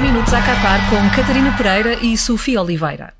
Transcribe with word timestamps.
minutos 0.00 0.32
a 0.32 0.40
Qatar 0.40 0.80
com 0.88 1.14
Catarina 1.14 1.54
Pereira 1.58 1.92
e 2.02 2.16
Sofia 2.16 2.62
Oliveira. 2.62 3.12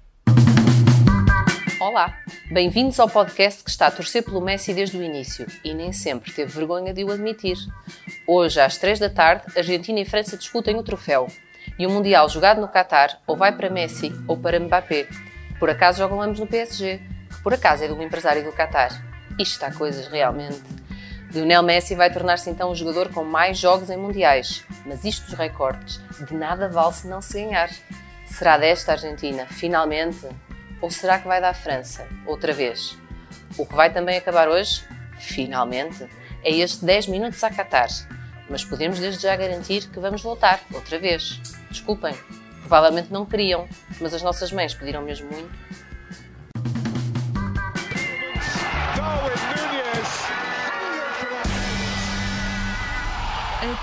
Olá, 1.79 2.17
bem-vindos 2.51 2.99
ao 2.99 3.06
podcast 3.06 3.62
que 3.62 3.69
está 3.69 3.88
a 3.88 3.90
torcer 3.90 4.24
pelo 4.24 4.40
Messi 4.40 4.72
desde 4.72 4.96
o 4.96 5.03
início 5.03 5.46
e 5.62 5.74
nem 5.74 5.93
sempre 5.93 6.32
teve 6.32 6.51
vergonha 6.51 6.95
de 6.95 7.04
o 7.04 7.12
admitir. 7.12 7.58
Hoje, 8.27 8.58
às 8.61 8.79
3 8.79 8.98
da 8.98 9.11
tarde, 9.11 9.44
Argentina 9.54 10.01
e 10.01 10.06
França 10.06 10.38
discutem 10.38 10.76
o 10.76 10.83
troféu. 10.83 11.26
E 11.79 11.87
o 11.87 11.90
Mundial 11.90 12.26
jogado 12.30 12.62
no 12.62 12.69
Qatar 12.69 13.21
ou 13.26 13.37
vai 13.37 13.54
para 13.54 13.69
Messi 13.69 14.10
ou 14.26 14.38
para 14.38 14.58
Mbappé. 14.58 15.06
Por 15.58 15.69
acaso 15.69 15.99
jogam 15.99 16.23
ambos 16.23 16.41
no 16.41 16.47
PSG, 16.47 16.98
que 17.28 17.42
por 17.42 17.52
acaso 17.52 17.84
é 17.84 17.88
de 17.88 17.92
um 17.92 18.02
empresário 18.02 18.42
do 18.42 18.52
Qatar. 18.52 18.91
Isto 19.38 19.52
está 19.52 19.70
coisas 19.70 20.09
realmente. 20.09 20.80
Lionel 21.33 21.62
Messi 21.62 21.95
vai 21.95 22.12
tornar-se 22.12 22.51
então 22.51 22.70
o 22.70 22.74
jogador 22.74 23.09
com 23.12 23.23
mais 23.23 23.56
jogos 23.56 23.88
em 23.88 23.97
mundiais, 23.97 24.65
mas 24.84 25.05
isto 25.05 25.27
dos 25.27 25.39
recordes 25.39 26.01
de 26.27 26.34
nada 26.34 26.69
vale 26.69 26.93
se 26.93 27.06
não 27.06 27.23
se 27.23 27.34
ganhar. 27.34 27.70
Será 28.27 28.59
desta 28.59 28.93
Argentina, 28.93 29.47
finalmente? 29.47 30.27
Ou 30.80 30.91
será 30.91 31.20
que 31.20 31.29
vai 31.29 31.41
dar 31.41 31.55
França, 31.55 32.06
outra 32.27 32.53
vez? 32.53 32.98
O 33.56 33.65
que 33.65 33.75
vai 33.75 33.93
também 33.93 34.16
acabar 34.16 34.48
hoje, 34.48 34.83
finalmente, 35.19 36.09
é 36.43 36.51
este 36.51 36.84
10 36.84 37.06
minutos 37.06 37.42
a 37.45 37.51
Qatar. 37.51 37.89
Mas 38.48 38.65
podemos 38.65 38.98
desde 38.98 39.23
já 39.23 39.37
garantir 39.37 39.89
que 39.89 40.01
vamos 40.01 40.23
voltar, 40.23 40.61
outra 40.73 40.98
vez. 40.98 41.41
Desculpem, 41.70 42.15
provavelmente 42.61 43.12
não 43.12 43.25
queriam, 43.25 43.69
mas 44.01 44.12
as 44.15 44.23
nossas 44.23 44.51
mães 44.51 44.75
pediram 44.75 45.03
mesmo 45.03 45.31
muito 45.31 45.70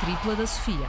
tripla 0.08 0.38
da 0.38 0.48
Sofia. 0.48 0.88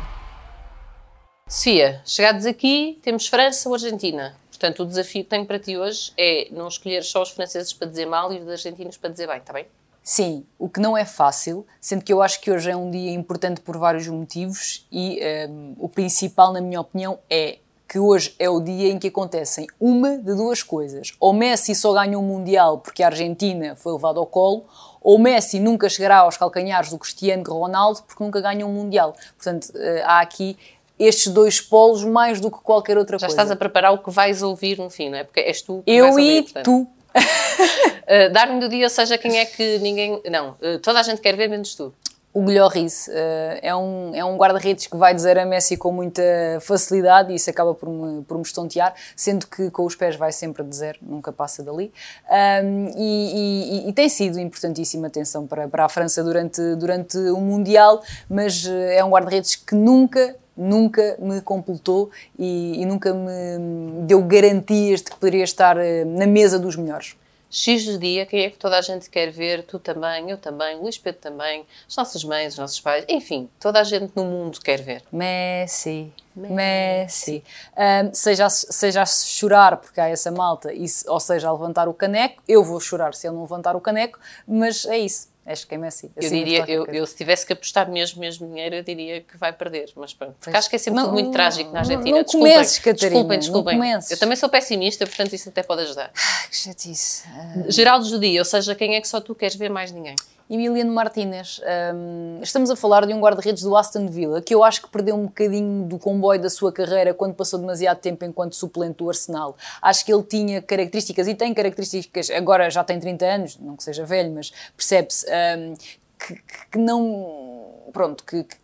Sofia, 1.49 2.01
chegados 2.05 2.47
aqui, 2.47 3.01
temos 3.03 3.27
França 3.27 3.69
ou 3.69 3.75
Argentina. 3.75 4.37
Portanto, 4.49 4.85
o 4.85 4.87
desafio 4.87 5.25
que 5.25 5.31
tenho 5.31 5.45
para 5.45 5.59
ti 5.59 5.77
hoje 5.77 6.13
é 6.17 6.47
não 6.53 6.69
escolher 6.69 7.03
só 7.03 7.23
os 7.23 7.31
franceses 7.31 7.73
para 7.73 7.89
dizer 7.89 8.07
mal 8.07 8.33
e 8.33 8.39
os 8.39 8.49
argentinos 8.49 8.97
para 8.97 9.11
dizer 9.11 9.27
bem, 9.27 9.39
está 9.39 9.53
bem? 9.53 9.67
Sim, 10.05 10.47
o 10.57 10.69
que 10.69 10.79
não 10.79 10.97
é 10.97 11.05
fácil, 11.05 11.67
sendo 11.81 12.05
que 12.05 12.13
eu 12.13 12.23
acho 12.23 12.41
que 12.41 12.49
hoje 12.49 12.71
é 12.71 12.77
um 12.77 12.93
dia 12.93 13.11
importante 13.11 13.61
por 13.61 13.77
vários 13.77 14.07
motivos 14.07 14.87
e 14.93 15.19
um, 15.51 15.75
o 15.81 15.89
principal, 15.89 16.53
na 16.53 16.61
minha 16.61 16.81
opinião, 16.81 17.19
é 17.29 17.59
que 17.89 17.99
hoje 17.99 18.35
é 18.39 18.49
o 18.49 18.61
dia 18.61 18.93
em 18.93 18.99
que 18.99 19.09
acontecem 19.09 19.67
uma 19.81 20.19
de 20.19 20.35
duas 20.35 20.63
coisas. 20.63 21.15
Ou 21.19 21.33
Messi 21.33 21.75
só 21.75 21.95
ganha 21.95 22.19
um 22.19 22.23
Mundial 22.23 22.79
porque 22.79 23.03
a 23.03 23.07
Argentina 23.07 23.75
foi 23.75 23.95
levada 23.95 24.21
ao 24.21 24.27
colo, 24.27 24.67
ou 25.09 25.19
Messi 25.19 25.59
nunca 25.59 25.89
chegará 25.89 26.19
aos 26.19 26.37
calcanhares 26.37 26.91
do 26.91 26.99
Cristiano 26.99 27.43
Ronaldo 27.43 28.03
porque 28.07 28.23
nunca 28.23 28.43
ganha 28.43 28.67
um 28.67 28.71
Mundial. 28.75 29.17
Portanto, 29.37 29.73
eh, 29.75 30.03
há 30.05 30.21
aqui 30.21 30.55
estes 30.99 31.33
dois 31.33 31.63
polos 31.63 32.05
mais 32.05 32.43
do 32.43 32.51
que 32.51 32.59
qualquer 32.59 32.99
outra 32.99 33.19
Já 33.19 33.27
coisa. 33.27 33.35
Já 33.35 33.43
estás 33.45 33.51
a 33.51 33.57
preparar 33.57 33.95
o 33.95 33.99
que 34.01 34.11
vais 34.11 34.43
ouvir 34.43 34.77
no 34.77 34.91
fim, 34.91 35.09
não 35.09 35.17
é? 35.17 35.25
Porque 35.25 35.41
és 35.41 35.63
tu 35.63 35.83
que 35.83 35.91
Eu 35.91 36.05
vais 36.05 36.15
ouvir, 36.15 36.37
e 36.37 36.43
portanto. 36.43 36.65
tu. 36.65 36.83
uh, 36.83 38.29
Dar-me 38.35 38.61
do 38.61 38.69
dia, 38.69 38.85
ou 38.85 38.91
seja, 38.91 39.17
quem 39.17 39.39
é 39.39 39.47
que 39.47 39.79
ninguém... 39.79 40.21
Não, 40.31 40.51
uh, 40.51 40.79
toda 40.83 41.01
a 41.01 41.03
gente 41.03 41.23
quer 41.23 41.35
ver, 41.35 41.49
menos 41.49 41.75
tu. 41.75 41.91
O 42.33 42.43
Guilherme 42.43 42.87
uh, 42.87 43.59
é 43.63 43.75
um, 43.75 44.15
é 44.15 44.25
um 44.25 44.37
guarda-redes 44.37 44.87
que 44.87 44.97
vai 44.97 45.15
dizer 45.15 45.39
a 45.39 45.47
Messi 45.47 45.79
com 45.79 45.91
muita 45.91 46.23
facilidade 46.61 47.33
e 47.33 47.37
isso 47.37 47.49
acaba 47.49 47.75
por 47.75 47.89
me, 47.89 48.23
por 48.23 48.37
me 48.37 48.43
estontear, 48.43 48.95
sendo 49.17 49.47
que 49.47 49.71
com 49.71 49.85
os 49.85 49.97
pés 49.97 50.15
vai 50.15 50.31
sempre 50.31 50.63
dizer, 50.63 50.99
nunca 51.01 51.33
passa 51.33 51.63
dali. 51.63 51.91
Um, 52.31 52.91
e, 52.97 53.83
e, 53.87 53.89
e, 53.89 53.93
tem 53.95 54.09
sido 54.11 54.39
importantíssima 54.39 55.07
atenção 55.07 55.47
para, 55.47 55.67
para 55.69 55.87
a 55.87 55.89
França 55.89 56.23
durante, 56.23 56.61
durante 56.77 57.17
o 57.17 57.41
Mundial, 57.41 58.03
mas 58.29 58.67
uh, 58.67 58.73
é 58.73 59.03
um 59.03 59.11
guarda-redes 59.11 59.57
que 59.57 59.75
nunca 59.75 60.37
nunca 60.55 61.17
me 61.21 61.41
completou 61.41 62.11
e, 62.37 62.83
e, 62.83 62.85
nunca 62.85 63.15
me 63.15 64.05
deu 64.07 64.21
garantias 64.23 65.01
de 65.01 65.11
que 65.11 65.17
poderia 65.17 65.45
estar 65.45 65.77
uh, 65.77 65.81
na 66.05 66.27
mesa 66.27 66.59
dos 66.59 66.75
melhores. 66.75 67.17
X 67.51 67.85
do 67.87 67.99
dia, 67.99 68.27
quem 68.27 68.45
é 68.45 68.51
que 68.51 68.59
toda 68.59 68.79
a 68.79 68.81
gente 68.81 69.09
quer 69.09 69.31
ver? 69.31 69.63
Tu 69.63 69.79
também, 69.79 70.31
eu 70.31 70.37
também, 70.37 70.77
Luís 70.77 70.99
Pedro 70.99 71.21
também, 71.21 71.65
as 71.89 71.97
nossas 71.97 72.23
mães, 72.25 72.53
os 72.53 72.59
nossos 72.59 72.81
pais, 72.81 73.05
enfim, 73.09 73.49
toda 73.59 73.81
a 73.81 73.85
gente 73.85 74.13
no 74.15 74.25
mundo 74.25 74.61
quer 74.61 74.81
ver. 74.83 75.03
Messi, 75.11 76.13
Messi. 76.37 76.55
Messi. 76.55 77.45
Um, 77.77 78.15
seja, 78.15 78.49
seja 78.51 79.03
a 79.03 79.07
chorar 79.07 79.77
porque 79.79 80.01
há 80.01 80.09
essa 80.09 80.31
malta, 80.31 80.71
ou 81.07 81.21
seja 81.21 81.49
a 81.49 81.53
levantar 81.53 81.89
o 81.89 81.95
caneco, 81.95 82.43
eu 82.47 82.63
vou 82.63 82.81
chorar 82.81 83.15
se 83.15 83.27
ele 83.27 83.35
não 83.35 83.43
levantar 83.43 83.75
o 83.75 83.81
caneco, 83.81 84.19
mas 84.47 84.85
é 84.87 84.99
isso. 84.99 85.29
Acho 85.49 85.67
que 85.67 85.75
é 85.75 85.79
Messi. 85.79 86.11
Eu 86.15 86.29
diria, 86.29 86.65
eu, 86.69 86.85
eu, 86.87 87.07
se 87.07 87.17
tivesse 87.17 87.47
que 87.47 87.55
apostar 87.55 87.91
mesmo, 87.91 88.21
mesmo 88.21 88.47
dinheiro, 88.47 88.77
eu 88.77 88.83
diria 88.83 89.23
que 89.23 89.35
vai 89.39 89.51
perder. 89.51 89.91
Mas 89.97 90.13
pronto, 90.13 90.35
porque 90.39 90.55
acho 90.55 90.69
que 90.69 90.77
é 90.77 90.79
sempre 90.79 91.01
não, 91.01 91.11
muito 91.11 91.31
trágico 91.31 91.73
na 91.73 91.79
Argentina. 91.79 92.11
Não, 92.11 92.17
não 92.19 92.23
desculpem, 92.23 92.53
comeces, 92.53 92.79
Catarina. 92.79 93.11
Desculpem, 93.11 93.39
desculpem. 93.39 93.79
Não 93.79 94.01
eu 94.11 94.19
também 94.19 94.37
sou 94.37 94.49
pessimista, 94.51 95.07
portanto 95.07 95.33
isso 95.33 95.49
até 95.49 95.63
pode 95.63 95.83
ajudar. 95.83 96.13
Ah, 96.15 96.49
que 96.51 96.57
chatice. 96.57 97.27
Uh... 97.29 97.71
Geraldo 97.71 98.05
Judia, 98.05 98.43
ou 98.43 98.45
seja, 98.45 98.75
quem 98.75 98.95
é 98.95 99.01
que 99.01 99.09
só 99.09 99.23
tu 99.23 99.35
queres 99.35 99.57
ver 99.57 99.71
mais 99.71 99.91
ninguém? 99.91 100.17
Emiliano 100.51 100.93
Martínez. 100.93 101.61
Um, 101.95 102.41
estamos 102.43 102.71
a 102.71 102.77
falar 102.77 103.07
de 103.07 103.13
um 103.13 103.21
guarda-redes 103.21 103.63
do 103.63 103.77
Aston 103.77 104.07
Villa 104.07 104.41
que 104.41 104.55
eu 104.55 104.65
acho 104.65 104.83
que 104.83 104.89
perdeu 104.89 105.15
um 105.15 105.27
bocadinho 105.27 105.87
do 105.87 105.99
comboio 105.99 106.41
da 106.41 106.49
sua 106.49 106.73
carreira 106.73 107.13
quando 107.13 107.35
passou 107.35 107.59
demasiado 107.59 107.99
tempo 107.99 108.25
enquanto 108.25 108.57
suplente 108.57 108.97
do 108.99 109.09
Arsenal. 109.09 109.57
Acho 109.83 110.05
que 110.07 110.13
ele 110.13 110.23
tinha 110.23 110.63
características, 110.63 111.29
e 111.29 111.35
tem 111.35 111.53
características, 111.53 112.31
agora 112.31 112.71
já 112.71 112.83
tem 112.83 112.99
30 112.99 113.27
anos, 113.27 113.59
não 113.59 113.77
que 113.77 113.85
seja 113.85 114.07
velho, 114.07 114.33
mas 114.33 114.51
percebe-se, 114.75 115.27
um, 115.27 115.75
que, 116.19 116.43
que, 116.73 116.79
não. 116.79 117.89
Pronto, 117.93 118.25
que, 118.25 118.45
que, 118.45 118.57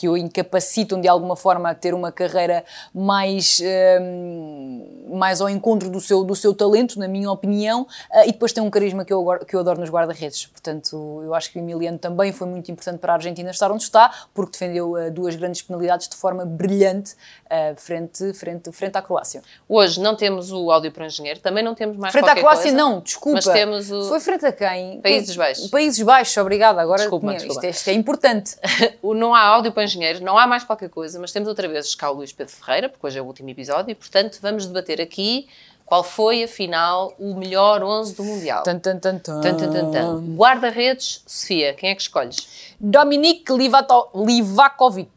que 0.00 0.08
o 0.08 0.16
incapacitam 0.16 0.98
de 0.98 1.06
alguma 1.06 1.36
forma 1.36 1.68
a 1.68 1.74
ter 1.74 1.92
uma 1.92 2.10
carreira 2.10 2.64
mais, 2.94 3.60
um, 4.00 5.10
mais 5.12 5.42
ao 5.42 5.50
encontro 5.50 5.90
do 5.90 6.00
seu, 6.00 6.24
do 6.24 6.34
seu 6.34 6.54
talento, 6.54 6.98
na 6.98 7.06
minha 7.06 7.30
opinião, 7.30 7.82
uh, 7.82 8.22
e 8.22 8.32
depois 8.32 8.50
tem 8.50 8.62
um 8.62 8.70
carisma 8.70 9.04
que 9.04 9.12
eu, 9.12 9.22
que 9.46 9.54
eu 9.54 9.60
adoro 9.60 9.78
nos 9.78 9.90
guarda-redes. 9.90 10.46
Portanto, 10.46 11.20
eu 11.22 11.34
acho 11.34 11.52
que 11.52 11.58
o 11.58 11.60
Emiliano 11.60 11.98
também 11.98 12.32
foi 12.32 12.46
muito 12.46 12.72
importante 12.72 12.98
para 12.98 13.12
a 13.12 13.16
Argentina 13.16 13.50
estar 13.50 13.70
onde 13.70 13.82
está, 13.82 14.10
porque 14.32 14.52
defendeu 14.52 14.92
uh, 14.92 15.10
duas 15.10 15.36
grandes 15.36 15.60
penalidades 15.60 16.08
de 16.08 16.16
forma 16.16 16.46
brilhante 16.46 17.12
uh, 17.12 17.78
frente, 17.78 18.32
frente, 18.32 18.72
frente 18.72 18.96
à 18.96 19.02
Croácia. 19.02 19.42
Hoje 19.68 20.00
não 20.00 20.16
temos 20.16 20.50
o 20.50 20.70
áudio 20.70 20.90
para 20.92 21.02
o 21.02 21.06
engenheiro, 21.06 21.40
também 21.40 21.62
não 21.62 21.74
temos 21.74 21.98
mais 21.98 22.10
Frente 22.10 22.30
à 22.30 22.34
Croácia, 22.34 22.70
coisa, 22.70 22.76
não, 22.78 23.00
desculpa. 23.00 23.36
Mas 23.44 23.52
temos 23.52 23.90
o... 23.90 24.08
Foi 24.08 24.20
frente 24.20 24.46
a 24.46 24.52
quem? 24.52 24.98
Países 25.02 25.36
Baixos. 25.36 25.68
Países 25.68 26.02
Baixos, 26.02 26.34
obrigada. 26.38 26.80
Agora, 26.80 27.02
desculpa, 27.02 27.34
desculpa. 27.34 27.52
Isto, 27.52 27.64
é, 27.66 27.68
isto 27.68 27.88
é 27.88 27.92
importante. 27.92 28.56
não 29.14 29.34
há 29.34 29.42
áudio 29.42 29.72
para 29.72 29.89
engenheiro, 29.90 30.24
não 30.24 30.38
há 30.38 30.46
mais 30.46 30.64
qualquer 30.64 30.88
coisa, 30.88 31.18
mas 31.18 31.32
temos 31.32 31.48
outra 31.48 31.68
vez 31.68 31.94
cá 31.94 32.10
o 32.10 32.14
Luís 32.14 32.32
Pedro 32.32 32.52
Ferreira, 32.54 32.88
porque 32.88 33.06
hoje 33.06 33.18
é 33.18 33.22
o 33.22 33.24
último 33.24 33.50
episódio, 33.50 33.90
e 33.90 33.94
portanto 33.94 34.38
vamos 34.40 34.66
debater 34.66 35.00
aqui 35.00 35.48
qual 35.84 36.04
foi, 36.04 36.44
afinal, 36.44 37.12
o 37.18 37.34
melhor 37.34 37.82
11 37.82 38.14
do 38.14 38.22
Mundial. 38.22 38.62
Tan, 38.62 38.78
tan, 38.78 39.00
tan, 39.00 39.18
tan. 39.18 39.40
Tan, 39.40 39.56
tan, 39.56 39.90
tan. 39.90 40.36
Guarda-redes, 40.36 41.24
Sofia, 41.26 41.74
quem 41.74 41.90
é 41.90 41.94
que 41.96 42.02
escolhes? 42.02 42.76
Dominic 42.78 43.52
Livato, 43.52 44.06
Livakovic. 44.14 45.10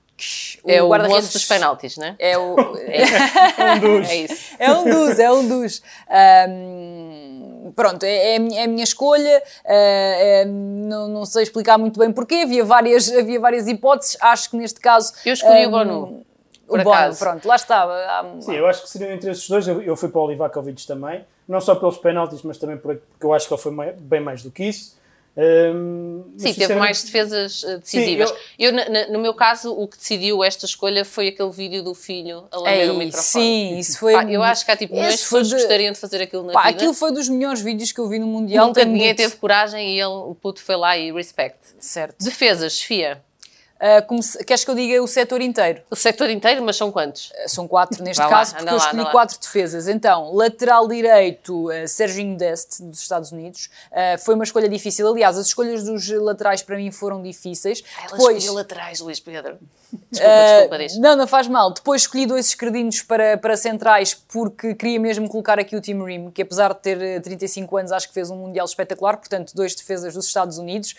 O 0.63 0.71
é 0.71 0.81
o 0.81 0.87
guarda-redes 0.87 1.31
dos 1.31 1.45
penaltis, 1.45 1.97
não 1.97 2.07
é? 2.07 2.15
É, 2.17 2.37
o, 2.37 2.55
é, 2.87 3.75
um 3.75 3.79
dos. 3.79 4.09
É 4.09 4.15
isso. 4.15 4.55
É 4.57 4.71
um 4.71 4.83
dos, 4.85 5.19
é 5.19 5.31
um 5.31 5.47
dos. 5.47 5.83
Um, 6.49 7.73
pronto, 7.75 8.03
é, 8.03 8.35
é, 8.35 8.63
a 8.63 8.67
minha 8.67 8.83
escolha. 8.83 9.43
Uh, 9.65 10.47
não, 10.47 11.07
não, 11.09 11.25
sei 11.25 11.43
explicar 11.43 11.77
muito 11.77 11.99
bem 11.99 12.11
porquê. 12.11 12.41
Havia 12.43 12.63
várias, 12.63 13.11
havia 13.11 13.39
várias 13.39 13.67
hipóteses. 13.67 14.17
Acho 14.21 14.51
que 14.51 14.57
neste 14.57 14.79
caso. 14.79 15.13
Eu 15.25 15.33
escolhi 15.33 15.65
um, 15.65 15.69
o 15.69 15.71
Bonu. 15.71 16.25
o 16.67 16.77
Bono, 16.77 17.15
pronto, 17.17 17.47
lá 17.47 17.55
estava. 17.55 17.93
Sim, 18.39 18.55
eu 18.55 18.67
acho 18.67 18.83
que 18.83 18.89
seriam 18.89 19.11
entre 19.11 19.31
esses 19.31 19.47
dois. 19.49 19.67
Eu, 19.67 19.81
eu 19.81 19.95
fui 19.97 20.09
para 20.09 20.21
o 20.21 20.27
Livakovic 20.29 20.87
também. 20.87 21.25
Não 21.45 21.59
só 21.59 21.75
pelos 21.75 21.97
penaltis, 21.97 22.41
mas 22.41 22.57
também 22.57 22.77
porque 22.77 23.01
eu 23.21 23.33
acho 23.33 23.47
que 23.47 23.53
ele 23.53 23.61
foi 23.61 23.73
bem 23.99 24.21
mais 24.21 24.41
do 24.43 24.49
que 24.49 24.63
isso. 24.63 24.97
Um, 25.35 26.31
Sim, 26.37 26.53
teve 26.53 26.75
mais 26.75 27.03
defesas 27.03 27.63
decisivas. 27.79 28.29
Sim, 28.29 28.35
eu... 28.59 28.71
eu 28.71 29.11
no 29.11 29.19
meu 29.19 29.33
caso, 29.33 29.73
o 29.73 29.87
que 29.87 29.97
decidiu 29.97 30.43
esta 30.43 30.65
escolha 30.65 31.03
foi 31.03 31.29
aquele 31.29 31.49
vídeo 31.49 31.83
do 31.83 31.95
filho 31.95 32.45
a 32.51 32.57
lamber 32.57 32.91
o 32.91 32.97
microfone. 32.97 33.43
Sim, 33.45 33.77
isso 33.79 33.97
foi. 33.97 34.13
Pá, 34.13 34.25
eu 34.25 34.43
acho 34.43 34.63
que 34.63 34.71
há 34.71 34.77
tipo 34.77 34.93
milhões 34.93 35.15
de 35.15 35.21
pessoas 35.21 35.47
que 35.47 35.55
gostariam 35.55 35.91
de 35.91 35.99
fazer 35.99 36.21
aquilo 36.21 36.43
na 36.43 36.53
Pá, 36.53 36.67
vida. 36.67 36.77
Aquilo 36.77 36.93
foi 36.93 37.11
dos 37.11 37.27
melhores 37.27 37.61
vídeos 37.61 37.91
que 37.91 37.99
eu 37.99 38.07
vi 38.07 38.19
no 38.19 38.27
Mundial. 38.27 38.67
Nunca 38.67 38.85
ninguém 38.85 39.15
teve 39.15 39.35
coragem 39.37 39.95
e 39.95 39.99
ele, 39.99 40.05
o 40.05 40.35
puto 40.35 40.61
foi 40.61 40.75
lá 40.75 40.95
e 40.97 41.11
respect. 41.11 41.57
Certo. 41.79 42.23
Defesas, 42.23 42.73
Sofia. 42.73 43.23
Uh, 43.83 44.45
queres 44.45 44.63
que 44.63 44.71
eu 44.71 44.75
diga 44.75 45.03
o 45.03 45.07
setor 45.07 45.41
inteiro? 45.41 45.81
O 45.89 45.95
setor 45.95 46.29
inteiro, 46.29 46.63
mas 46.63 46.77
são 46.77 46.91
quantos? 46.91 47.31
Uh, 47.31 47.49
são 47.49 47.67
quatro 47.67 48.01
neste 48.03 48.21
Vai 48.21 48.29
caso, 48.29 48.53
lá, 48.53 48.57
porque 48.57 48.73
eu 48.73 48.77
lá, 48.77 48.85
escolhi 48.85 49.11
quatro 49.11 49.39
defesas. 49.39 49.87
Então, 49.87 50.33
lateral 50.33 50.87
direito, 50.87 51.69
uh, 51.69 51.87
Serginho 51.87 52.37
Dest, 52.37 52.81
dos 52.81 53.01
Estados 53.01 53.31
Unidos. 53.31 53.69
foi 54.19 54.35
uma 54.35 54.43
escolha 54.43 54.69
difícil. 54.69 55.07
Aliás, 55.07 55.37
as 55.37 55.47
escolhas 55.47 55.83
dos 55.83 56.09
laterais 56.09 56.61
para 56.61 56.77
mim 56.77 56.91
foram 56.91 57.21
difíceis. 57.21 57.83
Ela 57.97 58.11
Depois, 58.11 58.47
laterais, 58.47 58.99
Luís 58.99 59.19
Pedro. 59.19 59.57
Desculpa, 60.11 60.77
desculpa. 60.77 61.07
Não, 61.07 61.15
não 61.15 61.27
faz 61.27 61.47
mal. 61.47 61.71
Depois 61.71 62.01
escolhi 62.03 62.25
dois 62.25 62.47
esquerdinos 62.47 63.01
para, 63.01 63.37
para 63.37 63.55
centrais 63.55 64.13
porque 64.13 64.73
queria 64.75 64.99
mesmo 64.99 65.29
colocar 65.29 65.59
aqui 65.59 65.75
o 65.75 65.81
Tim 65.81 66.03
Rim, 66.03 66.31
que 66.31 66.41
apesar 66.41 66.73
de 66.73 66.79
ter 66.79 67.21
35 67.21 67.77
anos, 67.77 67.91
acho 67.91 68.07
que 68.07 68.13
fez 68.13 68.29
um 68.29 68.35
Mundial 68.35 68.65
espetacular. 68.65 69.17
Portanto, 69.17 69.53
dois 69.55 69.75
defesas 69.75 70.13
dos 70.13 70.25
Estados 70.25 70.57
Unidos. 70.57 70.95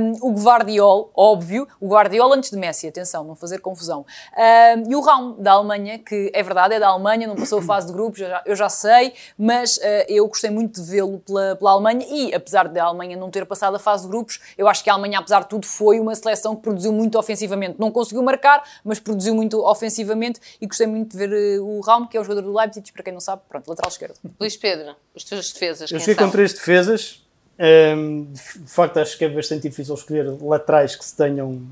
Um, 0.00 0.28
o 0.28 0.32
Guardiol, 0.32 1.10
óbvio. 1.14 1.68
O 1.80 1.88
Guardiola 2.02 2.36
antes 2.36 2.50
de 2.50 2.56
Messi, 2.56 2.88
atenção, 2.88 3.22
não 3.22 3.36
fazer 3.36 3.60
confusão. 3.60 4.00
Uh, 4.32 4.90
e 4.90 4.96
o 4.96 5.00
Raum, 5.00 5.40
da 5.40 5.52
Alemanha, 5.52 5.98
que 5.98 6.30
é 6.34 6.42
verdade, 6.42 6.74
é 6.74 6.80
da 6.80 6.88
Alemanha, 6.88 7.28
não 7.28 7.36
passou 7.36 7.60
a 7.60 7.62
fase 7.62 7.86
de 7.86 7.92
grupos, 7.92 8.20
eu 8.20 8.28
já, 8.28 8.42
eu 8.44 8.56
já 8.56 8.68
sei, 8.68 9.14
mas 9.38 9.76
uh, 9.76 9.80
eu 10.08 10.26
gostei 10.26 10.50
muito 10.50 10.82
de 10.82 10.90
vê-lo 10.90 11.20
pela, 11.20 11.54
pela 11.54 11.70
Alemanha 11.70 12.04
e, 12.08 12.34
apesar 12.34 12.68
de 12.68 12.78
a 12.78 12.84
Alemanha 12.84 13.16
não 13.16 13.30
ter 13.30 13.46
passado 13.46 13.76
a 13.76 13.78
fase 13.78 14.02
de 14.02 14.08
grupos, 14.08 14.40
eu 14.58 14.66
acho 14.66 14.82
que 14.82 14.90
a 14.90 14.94
Alemanha, 14.94 15.20
apesar 15.20 15.40
de 15.40 15.48
tudo, 15.48 15.64
foi 15.66 16.00
uma 16.00 16.14
seleção 16.14 16.56
que 16.56 16.62
produziu 16.62 16.92
muito 16.92 17.18
ofensivamente. 17.18 17.76
Não 17.78 17.90
conseguiu 17.90 18.22
marcar, 18.22 18.64
mas 18.84 18.98
produziu 18.98 19.34
muito 19.34 19.64
ofensivamente 19.64 20.40
e 20.60 20.66
gostei 20.66 20.86
muito 20.86 21.16
de 21.16 21.16
ver 21.16 21.60
uh, 21.60 21.64
o 21.64 21.80
Raum, 21.80 22.06
que 22.06 22.16
é 22.16 22.20
o 22.20 22.24
jogador 22.24 22.42
do 22.42 22.52
Leipzig, 22.52 22.92
para 22.92 23.04
quem 23.04 23.12
não 23.12 23.20
sabe, 23.20 23.42
pronto, 23.48 23.68
lateral 23.68 23.90
esquerdo. 23.90 24.14
Luís 24.40 24.56
Pedro, 24.56 24.96
as 25.14 25.22
tuas 25.22 25.52
defesas, 25.52 25.90
Eu 25.90 26.00
são? 26.00 26.14
com 26.14 26.30
três 26.30 26.52
defesas. 26.52 27.22
Um, 27.58 28.32
de 28.32 28.66
facto, 28.66 28.96
acho 28.98 29.16
que 29.16 29.24
é 29.24 29.28
bastante 29.28 29.68
difícil 29.68 29.94
escolher 29.94 30.26
laterais 30.42 30.96
que 30.96 31.04
se 31.04 31.16
tenham 31.16 31.62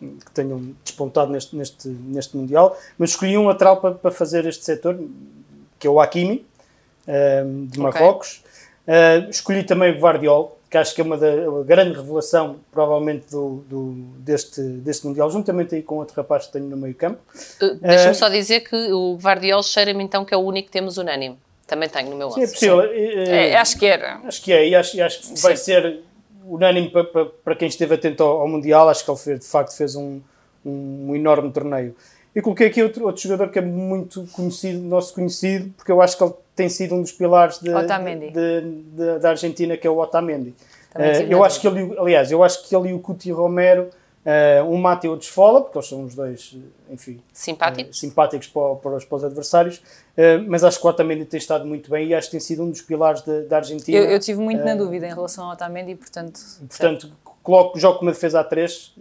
que 0.00 0.30
tenham 0.32 0.74
despontado 0.84 1.32
neste, 1.32 1.54
neste, 1.56 1.88
neste 1.88 2.36
Mundial, 2.36 2.76
mas 2.98 3.10
escolhi 3.10 3.36
um 3.38 3.46
lateral 3.46 3.78
para, 3.78 3.94
para 3.94 4.10
fazer 4.10 4.44
este 4.46 4.64
setor, 4.64 4.98
que 5.78 5.86
é 5.86 5.90
o 5.90 6.00
Hakimi, 6.00 6.44
um, 7.08 7.66
de 7.66 7.78
Marrocos. 7.78 8.42
Uh, 8.86 9.28
escolhi 9.30 9.64
também 9.64 9.92
o 9.92 9.98
Guardiola, 9.98 10.48
que 10.70 10.76
acho 10.78 10.94
que 10.94 11.00
é 11.00 11.04
uma 11.04 11.16
da 11.16 11.26
a 11.28 11.64
grande 11.64 11.96
revelação, 11.96 12.56
provavelmente, 12.70 13.26
do, 13.30 13.64
do- 13.68 13.92
deste, 14.18 14.60
deste 14.60 15.06
Mundial, 15.06 15.30
juntamente 15.30 15.74
aí 15.74 15.82
com 15.82 15.96
outro 15.96 16.14
rapaz 16.16 16.46
que 16.46 16.52
tenho 16.52 16.66
no 16.66 16.76
meio 16.76 16.94
campo. 16.94 17.18
Uh, 17.60 17.74
Deixa-me 17.80 18.10
Eh, 18.10 18.14
só 18.14 18.28
dizer 18.28 18.60
que 18.60 18.76
o 18.92 19.16
Guardiola 19.20 19.62
cheira-me 19.62 20.02
então 20.04 20.24
que 20.24 20.32
é 20.34 20.36
o 20.36 20.40
único 20.40 20.66
que 20.66 20.72
temos 20.72 20.98
unânime. 20.98 21.36
Também 21.66 21.88
tenho 21.88 22.10
no 22.10 22.16
meu 22.16 22.30
Sim, 22.30 22.42
é 22.44 22.46
possível. 22.46 22.80
Eh, 22.82 23.48
É, 23.50 23.56
acho 23.56 23.76
que 23.78 23.86
era. 23.86 24.20
Acho 24.24 24.40
que 24.42 24.52
é, 24.52 24.68
e 24.68 24.74
acho, 24.74 24.96
e 24.96 25.02
acho 25.02 25.20
que 25.34 25.40
vai 25.40 25.56
ser 25.56 26.00
unânime 26.48 26.90
para, 26.90 27.04
para, 27.04 27.24
para 27.26 27.56
quem 27.56 27.68
esteve 27.68 27.94
atento 27.94 28.22
ao, 28.22 28.40
ao 28.42 28.48
Mundial. 28.48 28.88
Acho 28.88 29.04
que 29.04 29.10
ele 29.10 29.18
fez, 29.18 29.40
de 29.40 29.46
facto 29.46 29.76
fez 29.76 29.94
um, 29.96 30.20
um, 30.64 31.14
enorme 31.14 31.50
torneio. 31.52 31.94
E 32.34 32.42
coloquei 32.42 32.66
aqui 32.66 32.82
outro, 32.82 33.06
outro 33.06 33.22
jogador 33.22 33.50
que 33.50 33.58
é 33.58 33.62
muito 33.62 34.26
conhecido, 34.32 34.78
nosso 34.80 35.14
conhecido, 35.14 35.70
porque 35.76 35.90
eu 35.90 36.02
acho 36.02 36.18
que 36.18 36.24
ele 36.24 36.34
tem 36.54 36.68
sido 36.68 36.94
um 36.94 37.00
dos 37.02 37.12
pilares 37.12 37.58
de- 37.60 37.70
de- 38.30 38.60
de- 38.60 39.18
da 39.20 39.30
Argentina, 39.30 39.76
que 39.76 39.86
é 39.86 39.90
o 39.90 39.98
Otamendi. 39.98 40.54
Tive 41.20 41.32
eu 41.32 41.44
acho 41.44 41.60
que 41.60 41.66
ele, 41.68 41.94
aliás, 41.98 42.30
eu 42.30 42.42
acho 42.42 42.66
que 42.68 42.74
ele 42.76 42.88
e 42.90 42.92
o 42.94 42.98
Cuti 42.98 43.30
Romero, 43.30 43.88
eh, 44.28 44.60
um 44.64 44.76
mata 44.76 45.06
e 45.06 45.08
outro 45.08 45.24
esfola, 45.26 45.60
porque 45.62 45.78
eles 45.78 45.88
são 45.88 46.02
os 46.04 46.14
dois, 46.16 46.56
eh, 46.90 46.92
enfim, 46.92 47.22
Simpáticos? 47.32 47.96
eh, 47.96 48.00
simpáticos 48.00 48.48
para, 48.48 48.74
para 48.74 48.96
os, 48.96 49.04
para 49.04 49.16
os 49.18 49.24
adversários, 49.24 49.80
eh, 50.16 50.38
mas 50.38 50.64
acho 50.64 50.80
que 50.80 50.86
o 50.86 50.90
Otamendi 50.90 51.24
tem 51.24 51.38
estado 51.38 51.64
muito 51.64 51.88
bem 51.88 52.08
e 52.08 52.14
acho 52.14 52.26
que 52.26 52.32
tem 52.32 52.40
sido 52.40 52.64
um 52.64 52.70
dos 52.70 52.82
pilares 52.82 53.22
da- 53.22 53.42
da 53.42 53.56
Argentina. 53.58 53.96
Eu, 53.96 54.04
eu 54.10 54.18
tive 54.18 54.40
muito 54.40 54.64
na 54.64 54.72
Eh, 54.72 54.76
dúvida 54.76 55.06
em 55.06 55.14
relação 55.14 55.44
ao 55.46 55.52
Otamendi, 55.52 55.94
portanto... 55.94 56.40
Portanto, 56.68 57.12
coloco, 57.46 57.78
jogo 57.78 58.00
com 58.00 58.04
uma 58.04 58.12
defesa 58.12 58.40
a 58.40 58.44
3. 58.44 58.92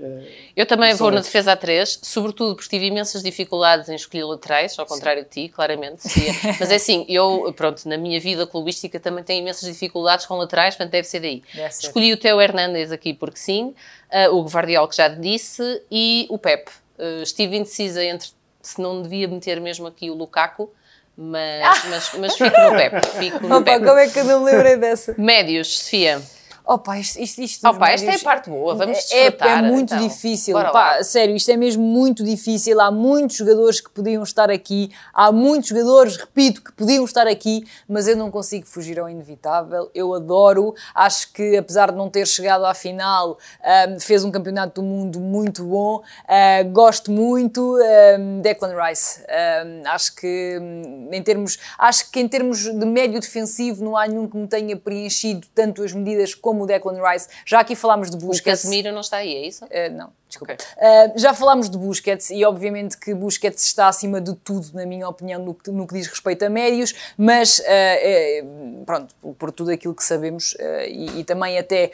Eu 0.55 0.67
também 0.67 0.93
vou 0.93 1.09
na 1.09 1.17
esses. 1.17 1.25
defesa 1.25 1.53
a 1.53 1.57
3, 1.57 1.99
sobretudo 2.03 2.55
porque 2.55 2.69
tive 2.69 2.85
imensas 2.85 3.23
dificuldades 3.23 3.89
em 3.89 3.95
escolher 3.95 4.23
laterais, 4.23 4.77
ao 4.77 4.85
contrário 4.85 5.23
de 5.23 5.29
ti, 5.29 5.49
claramente. 5.49 6.03
Sofia. 6.03 6.31
Mas 6.59 6.71
é 6.71 6.75
assim, 6.75 7.05
eu, 7.09 7.51
pronto, 7.57 7.89
na 7.89 7.97
minha 7.97 8.19
vida 8.19 8.45
clubística 8.45 8.99
também 8.99 9.23
tenho 9.23 9.41
imensas 9.41 9.67
dificuldades 9.67 10.27
com 10.27 10.35
laterais, 10.35 10.75
portanto 10.75 10.91
deve 10.91 11.07
ser 11.07 11.19
daí. 11.19 11.41
Deve 11.53 11.73
ser. 11.73 11.87
Escolhi 11.87 12.13
o 12.13 12.17
Teo 12.17 12.39
Hernandes 12.39 12.91
aqui 12.91 13.13
porque 13.15 13.39
sim, 13.39 13.73
ah, 14.11 14.29
o 14.29 14.43
Guardiola 14.43 14.87
que 14.87 14.95
já 14.95 15.09
te 15.09 15.19
disse 15.19 15.81
e 15.91 16.27
o 16.29 16.37
Pep. 16.37 16.69
Ah, 16.99 17.23
estive 17.23 17.57
indecisa 17.57 18.03
entre 18.03 18.29
se 18.61 18.79
não 18.79 19.01
devia 19.01 19.27
meter 19.27 19.59
mesmo 19.59 19.87
aqui 19.87 20.11
o 20.11 20.13
Lukaku, 20.13 20.71
mas, 21.17 21.85
mas, 21.85 22.11
mas 22.19 22.35
fico 22.35 22.61
no 22.61 22.71
Pep. 22.71 23.07
Fico 23.17 23.39
no 23.47 23.55
Opa, 23.57 23.71
Pep. 23.71 23.85
como 23.85 23.99
é 23.99 24.07
que 24.07 24.19
eu 24.19 24.23
não 24.25 24.43
me 24.43 24.51
lembrei 24.51 24.75
dessa? 24.77 25.15
Médios, 25.17 25.79
Sofia. 25.79 26.21
Opa, 26.67 26.97
isto, 26.97 27.19
isto, 27.19 27.41
isto 27.41 27.67
Opa, 27.67 27.91
esta 27.91 28.11
é 28.11 28.15
a 28.15 28.19
parte 28.19 28.49
boa, 28.49 28.73
vamos 28.73 28.97
É, 29.11 29.29
desfrutar. 29.29 29.63
é 29.63 29.67
muito 29.67 29.93
então. 29.93 30.07
difícil, 30.07 30.55
pá, 30.71 31.03
sério, 31.03 31.35
isto 31.35 31.51
é 31.51 31.55
mesmo 31.57 31.83
muito 31.83 32.23
difícil. 32.23 32.81
Há 32.81 32.89
muitos 32.89 33.37
jogadores 33.37 33.79
que 33.79 33.89
podiam 33.91 34.23
estar 34.23 34.49
aqui, 34.49 34.89
há 35.13 35.31
muitos 35.31 35.69
jogadores, 35.69 36.17
repito, 36.17 36.63
que 36.63 36.71
podiam 36.71 37.05
estar 37.05 37.27
aqui, 37.27 37.63
mas 37.87 38.07
eu 38.07 38.17
não 38.17 38.31
consigo 38.31 38.65
fugir 38.65 38.99
ao 38.99 39.07
inevitável. 39.07 39.91
Eu 39.93 40.13
adoro, 40.15 40.73
acho 40.95 41.31
que 41.33 41.55
apesar 41.55 41.91
de 41.91 41.97
não 41.97 42.09
ter 42.09 42.25
chegado 42.25 42.65
à 42.65 42.73
final, 42.73 43.37
ahm, 43.63 43.99
fez 43.99 44.23
um 44.23 44.31
campeonato 44.31 44.81
do 44.81 44.87
mundo 44.87 45.19
muito 45.19 45.63
bom. 45.65 46.01
Ah, 46.27 46.63
gosto 46.63 47.11
muito 47.11 47.77
ahm, 47.77 48.41
Declan 48.41 48.73
Rice. 48.75 49.21
Ahm, 49.29 49.83
acho 49.85 50.15
que 50.15 50.57
hum, 50.59 51.09
em 51.11 51.21
termos, 51.21 51.59
acho 51.77 52.09
que 52.09 52.19
em 52.19 52.27
termos 52.27 52.63
de 52.63 52.85
médio 52.85 53.19
defensivo 53.19 53.83
não 53.83 53.95
há 53.95 54.07
nenhum 54.07 54.27
que 54.27 54.35
me 54.35 54.47
tenha 54.47 54.75
preenchido 54.75 55.45
tanto 55.53 55.83
as 55.83 55.93
medidas 55.93 56.33
como 56.33 56.54
o 56.61 56.67
Declan 56.67 57.01
Rice. 57.09 57.27
Já 57.45 57.59
aqui 57.59 57.75
falámos 57.75 58.09
de 58.09 58.17
O 58.17 58.19
Busquets. 58.19 58.63
Casemiro 58.63 58.91
não 58.91 59.01
está 59.01 59.17
aí, 59.17 59.33
é 59.33 59.47
isso? 59.47 59.65
Uh, 59.65 59.91
não, 59.93 60.09
desculpa. 60.27 60.53
Ok. 60.53 60.65
Uh, 60.77 61.19
já 61.19 61.33
falámos 61.33 61.69
de 61.69 61.77
Busquets 61.77 62.29
e 62.29 62.43
obviamente 62.45 62.97
que 62.97 63.13
Busquets 63.13 63.63
está 63.65 63.87
acima 63.87 64.21
de 64.21 64.33
tudo, 64.35 64.71
na 64.73 64.85
minha 64.85 65.07
opinião, 65.07 65.41
no 65.43 65.53
que, 65.53 65.71
no 65.71 65.87
que 65.87 65.93
diz 65.93 66.07
respeito 66.07 66.43
a 66.45 66.49
médios, 66.49 66.93
mas 67.17 67.59
uh, 67.59 68.85
pronto, 68.85 69.15
por 69.37 69.51
tudo 69.51 69.71
aquilo 69.71 69.93
que 69.93 70.03
sabemos 70.03 70.55
e, 70.87 71.19
e 71.19 71.23
também 71.23 71.57
até 71.57 71.91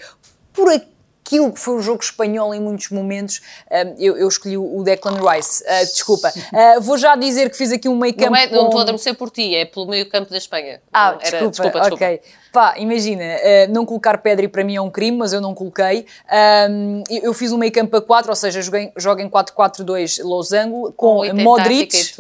por 0.53 0.71
aquilo 1.31 1.53
que 1.53 1.59
foi 1.59 1.75
o 1.75 1.81
jogo 1.81 2.03
espanhol 2.03 2.53
em 2.53 2.59
muitos 2.59 2.89
momentos, 2.89 3.37
uh, 3.67 3.95
eu, 3.97 4.17
eu 4.17 4.27
escolhi 4.27 4.57
o 4.57 4.83
Declan 4.83 5.17
Rice. 5.17 5.63
Uh, 5.63 5.85
desculpa. 5.85 6.29
Uh, 6.29 6.81
vou 6.81 6.97
já 6.97 7.15
dizer 7.15 7.49
que 7.49 7.57
fiz 7.57 7.71
aqui 7.71 7.87
um 7.87 7.95
meio 7.95 8.13
campo. 8.13 8.31
Não, 8.31 8.35
é, 8.35 8.47
não 8.47 8.65
estou 8.65 8.79
a 8.79 8.81
adormecer 8.83 9.15
por 9.15 9.29
ti, 9.29 9.55
é 9.55 9.63
pelo 9.63 9.87
meio 9.87 10.09
campo 10.09 10.29
da 10.29 10.37
Espanha. 10.37 10.81
ah, 10.91 11.17
Era- 11.21 11.47
desculpa, 11.47 11.87
ok. 11.93 12.21
Pá, 12.51 12.75
imagina, 12.77 13.23
não 13.69 13.85
colocar 13.85 14.17
Pedri 14.17 14.49
para 14.49 14.61
mim 14.61 14.75
é 14.75 14.81
um 14.81 14.89
crime, 14.89 15.17
mas 15.17 15.31
eu 15.31 15.39
não 15.39 15.53
coloquei. 15.53 16.05
Eu, 17.09 17.33
fiz 17.33 17.53
um 17.53 17.57
meio 17.57 17.71
campo 17.71 17.95
a 17.95 18.01
4, 18.01 18.29
ou 18.29 18.35
seja, 18.35 18.61
joguei, 18.61 18.91
jogo 18.97 19.21
em 19.21 19.29
4-4-2 19.29 20.21
losango, 20.21 20.91
com 20.91 21.19
Oi, 21.19 21.31
Modric. 21.31 22.13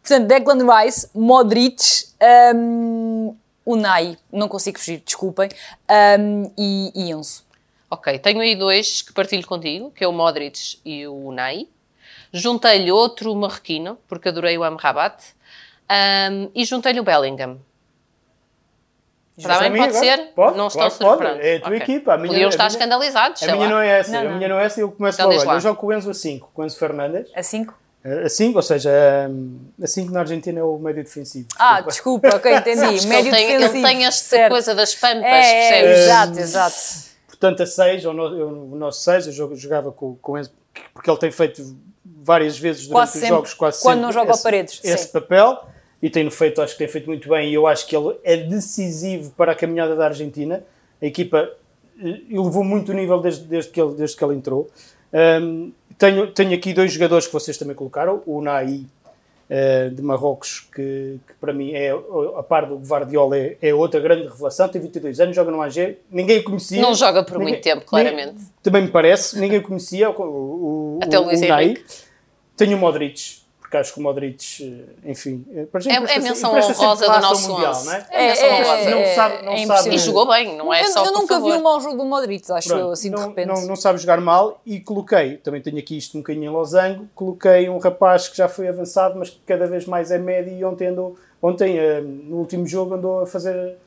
Portanto, 0.00 0.28
Declan 0.28 0.58
Rice, 0.84 1.08
Modric, 1.12 1.82
ahm, 2.20 3.34
Unai, 3.66 4.16
não 4.32 4.46
consigo 4.46 4.78
fugir, 4.78 5.02
desculpem, 5.04 5.48
ahm, 5.88 6.48
e, 6.56 6.92
e 6.94 7.10
Enzo. 7.10 7.45
Ok, 7.90 8.18
tenho 8.18 8.40
aí 8.40 8.56
dois 8.56 9.00
que 9.02 9.12
partilho 9.12 9.46
contigo, 9.46 9.90
que 9.92 10.02
é 10.02 10.08
o 10.08 10.12
Modric 10.12 10.78
e 10.84 11.06
o 11.06 11.14
Unai. 11.28 11.68
Juntei-lhe 12.32 12.90
outro 12.90 13.34
marroquino, 13.34 13.96
porque 14.08 14.28
adorei 14.28 14.58
o 14.58 14.64
Amrabat. 14.64 15.22
Ahm, 15.88 16.48
e 16.54 16.64
juntei-lhe 16.64 16.98
o 16.98 17.04
Bellingham. 17.04 17.58
Está 19.38 19.58
bem? 19.60 19.70
Pode 19.70 19.82
agora? 19.96 19.98
ser? 20.16 20.26
Pode, 20.34 20.56
não 20.56 20.68
claro 20.68 20.88
estão 20.88 21.08
surpresos. 21.08 21.40
É 21.44 21.56
a 21.56 21.60
tua 21.60 21.68
Ok. 21.68 21.78
equipa, 21.82 22.14
a 22.14 22.16
minha- 22.16 22.28
Podiam 22.28 22.46
a 22.46 22.48
estar 22.50 22.64
minha- 22.64 22.68
escandalizados, 22.78 23.42
A 23.42 23.46
minha 23.46 23.58
lá. 23.58 23.68
não 23.68 23.80
é 23.80 23.88
essa, 24.00 24.10
Não, 24.12 24.18
a 24.20 24.24
não. 24.24 24.36
minha 24.36 24.48
não 24.48 24.58
é 24.60 24.64
essa 24.64 24.80
e 24.80 24.82
eu 24.82 24.90
começo 24.90 25.20
Então 25.20 25.30
logo. 25.30 25.52
Eu 25.52 25.60
jogo 25.60 25.78
com 25.80 25.86
o 25.88 25.92
Enzo 25.92 26.10
a 26.10 26.14
5, 26.14 26.50
com 26.54 26.62
o 26.62 26.64
Enzo 26.64 26.78
Fernandes. 26.78 27.30
A 27.34 27.42
5? 27.42 27.74
A 28.24 28.28
5, 28.28 28.56
ou 28.58 28.62
seja, 28.62 28.90
a 29.82 29.86
5 29.86 30.10
na 30.12 30.20
Argentina 30.20 30.58
é 30.60 30.62
o 30.62 30.78
médio 30.78 31.04
defensivo. 31.04 31.48
Ah, 31.58 31.80
Desculpa. 31.82 32.28
desculpa, 32.30 32.36
ok, 32.36 32.56
entendi. 32.56 33.06
Médio 33.06 33.28
ele, 33.28 33.30
tem, 33.30 33.46
defensivo. 33.58 33.76
ele 33.76 33.82
tem 33.86 34.06
esta 34.06 34.24
certo. 34.28 34.52
coisa 34.52 34.74
das 34.74 34.94
pampas, 34.94 35.22
É, 35.24 35.28
é, 35.28 35.70
percebes? 35.82 35.98
exato, 36.04 36.38
exato. 36.38 37.15
Portanto, 37.38 37.62
a 37.62 37.66
6, 37.66 38.06
o, 38.06 38.12
nosso 38.12 39.02
6, 39.02 39.38
eu 39.38 39.54
jogava 39.56 39.92
com, 39.92 40.16
com 40.16 40.38
Enzo, 40.38 40.52
porque 40.94 41.10
ele 41.10 41.18
tem 41.18 41.30
feito 41.30 41.76
várias 42.04 42.58
vezes 42.58 42.86
durante 42.86 42.96
Quase 42.96 43.12
os 43.12 43.20
sempre, 43.20 43.36
jogos, 43.36 43.54
quase 43.54 43.82
quando 43.82 43.94
sempre, 43.94 44.02
não 44.06 44.12
joga 44.12 44.30
esse, 44.32 44.42
Paredes, 44.42 44.80
esse 44.82 45.04
sim. 45.04 45.12
papel. 45.12 45.64
E 46.02 46.10
tem 46.10 46.28
feito, 46.30 46.60
acho 46.60 46.72
que 46.72 46.78
tem 46.78 46.88
feito 46.88 47.06
muito 47.06 47.28
bem, 47.28 47.50
e 47.50 47.54
eu 47.54 47.66
acho 47.66 47.86
que 47.86 47.96
ele 47.96 48.16
é 48.22 48.36
decisivo 48.36 49.30
para 49.32 49.52
a 49.52 49.54
caminhada 49.54 49.94
da 49.94 50.06
Argentina. 50.06 50.62
A 51.00 51.06
equipa 51.06 51.50
eh, 52.02 52.20
elevou 52.30 52.62
muito 52.62 52.92
o 52.92 52.94
nível 52.94 53.20
desde, 53.20 53.44
desde, 53.44 53.70
que, 53.70 53.80
ele, 53.80 53.94
desde 53.94 54.16
que 54.16 54.24
ele 54.24 54.34
entrou. 54.34 54.70
Ahm, 55.12 55.72
tenho, 55.98 56.30
tenho 56.32 56.54
aqui 56.54 56.74
dois 56.74 56.92
jogadores 56.92 57.26
que 57.26 57.32
vocês 57.32 57.56
também 57.56 57.74
colocaram, 57.74 58.22
o 58.26 58.38
Unai 58.38 58.84
eh, 59.48 59.90
de 59.90 60.02
Marrocos, 60.02 60.68
que, 60.74 61.18
que 61.26 61.34
para 61.40 61.52
mim 61.52 61.72
é, 61.72 61.90
a 62.36 62.42
par 62.42 62.66
do 62.66 62.76
Guardiola, 62.76 63.36
é, 63.38 63.56
é 63.62 63.74
outra 63.74 64.00
grande 64.00 64.26
revelação. 64.28 64.68
Tem 64.68 64.80
22 64.80 65.20
anos, 65.20 65.36
joga 65.36 65.50
no 65.50 65.62
AG, 65.62 65.98
ninguém 66.10 66.38
o 66.40 66.44
conhecia. 66.44 66.82
Não 66.82 66.94
joga 66.94 67.22
por 67.22 67.38
Ninguém- 67.38 67.54
muito 67.54 67.62
tempo, 67.64 67.84
ninguém- 67.92 68.12
claramente. 68.14 68.44
também 68.62 68.82
me 68.82 68.88
parece, 68.88 69.38
ninguém 69.38 69.58
o 69.58 69.62
conhecia, 69.62 70.10
o, 70.10 70.22
o, 70.22 70.98
Até 71.02 71.18
o 71.18 71.24
Luís 71.24 71.40
Unai. 71.42 71.64
Henrique. 71.64 71.84
Tenho 72.56 72.76
o 72.76 72.80
Modric, 72.80 73.40
porque 73.66 73.76
acho 73.78 73.94
que 73.94 73.98
o 73.98 74.02
Modric, 74.04 74.62
eh, 75.04 75.10
enfim, 75.10 75.44
eh, 75.52 75.64
para 75.64 75.80
gente 75.80 75.92
É- 75.92 75.96
empresta- 75.98 76.18
é 76.20 76.22
menção 76.22 76.50
empresta 76.50 76.72
sempre 76.72 76.86
honrosa 76.86 77.06
do 77.10 77.20
nosso 77.20 77.50
Mundial, 77.50 77.70
onze. 77.72 77.86
não 77.86 77.92
é? 77.94 78.06
É 78.12 78.26
menção 78.28 78.48
honrosa. 78.48 78.90
Não 78.90 79.14
sabe, 79.14 79.44
não 79.44 79.52
é 79.52 79.66
sabe. 79.66 79.94
E 79.94 79.98
jogou 79.98 80.28
bem, 80.28 80.56
não 80.56 80.72
é 80.72 80.82
eu, 80.82 80.86
só 80.92 81.04
eu 81.04 81.12
nunca 81.12 81.34
favor. 81.34 81.50
vi 81.52 81.58
um 81.58 81.62
mau 81.62 81.80
jogo 81.80 81.96
do 81.96 82.04
Modric, 82.04 82.52
acho 82.52 82.68
Pronto, 82.68 82.80
eu, 82.80 82.90
assim 82.92 83.10
de 83.10 83.16
não, 83.16 83.28
repente. 83.28 83.48
Não, 83.48 83.66
não 83.66 83.74
sabe 83.74 83.98
jogar 83.98 84.20
mal 84.20 84.60
e 84.64 84.78
coloquei, 84.78 85.38
também 85.38 85.60
tenho 85.60 85.78
aqui 85.78 85.98
isto 85.98 86.16
um 86.16 86.20
bocadinho 86.20 86.44
em 86.44 86.48
losango, 86.48 87.08
coloquei 87.12 87.68
um 87.68 87.78
rapaz 87.78 88.28
que 88.28 88.36
já 88.36 88.48
foi 88.48 88.68
avançado, 88.68 89.18
mas 89.18 89.30
que 89.30 89.40
cada 89.44 89.66
vez 89.66 89.84
mais 89.84 90.12
é 90.12 90.18
médio 90.18 90.56
e 90.56 90.64
ontem, 90.64 90.86
andou, 90.86 91.16
ontem 91.42 91.76
eh, 91.76 92.00
no 92.00 92.36
último 92.36 92.66
jogo 92.68 92.94
andou 92.94 93.20
a 93.22 93.26
fazer 93.26 93.78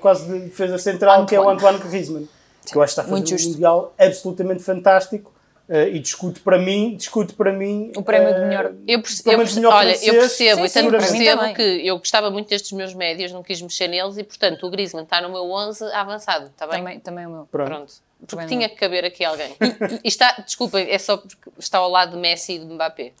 quase 0.00 0.26
de 0.26 0.38
defesa 0.40 0.76
central, 0.78 1.24
que 1.26 1.34
é 1.34 1.40
o 1.40 1.48
Antoine. 1.48 1.76
Antoine 1.78 1.90
Griezmann, 1.90 2.28
que 2.64 2.76
eu 2.76 2.82
acho 2.82 2.94
que 2.94 3.00
está 3.00 3.02
a 3.02 3.04
fazer 3.06 3.16
Muito 3.34 3.34
um 3.44 3.48
mundial 3.50 3.94
absolutamente 3.98 4.62
fantástico. 4.62 5.32
Uh, 5.66 5.88
e 5.94 5.98
discute 5.98 6.40
para 6.40 6.58
mim, 6.58 6.94
discute 6.94 7.32
para 7.32 7.50
mim 7.50 7.90
o 7.96 8.02
prémio 8.02 8.30
uh, 8.30 8.34
de 8.34 8.40
melhor. 8.40 8.74
Eu, 8.86 9.00
perce 9.00 9.22
eu, 9.24 9.38
perce 9.38 9.64
olha, 9.64 10.04
eu 10.04 10.14
percebo, 10.20 10.60
sim, 10.60 10.68
sim, 10.68 10.84
eu 10.84 10.90
percebo 10.90 11.54
que 11.54 11.62
eu 11.62 11.98
gostava 11.98 12.30
muito 12.30 12.50
destes 12.50 12.72
meus 12.72 12.92
médios, 12.92 13.32
não 13.32 13.42
quis 13.42 13.62
mexer 13.62 13.88
neles 13.88 14.18
e, 14.18 14.24
portanto, 14.24 14.66
o 14.66 14.70
Griezmann 14.70 15.04
está 15.04 15.22
no 15.22 15.30
meu 15.30 15.50
11 15.50 15.84
avançado, 15.94 16.48
está 16.48 16.66
bem? 16.66 16.80
Também, 16.80 17.00
também 17.00 17.26
o 17.26 17.30
meu. 17.30 17.46
Pronto. 17.46 17.66
Pronto. 17.66 17.92
Porque 18.20 18.36
também 18.36 18.46
tinha 18.46 18.68
que 18.68 18.76
caber 18.76 19.06
aqui 19.06 19.24
alguém. 19.24 19.56
e, 19.58 20.00
e 20.04 20.08
está, 20.08 20.32
desculpa, 20.44 20.78
é 20.78 20.98
só 20.98 21.16
porque 21.16 21.50
está 21.58 21.78
ao 21.78 21.90
lado 21.90 22.12
de 22.12 22.18
Messi 22.18 22.52
e 22.52 22.58
de 22.58 22.66
Mbappé, 22.66 23.12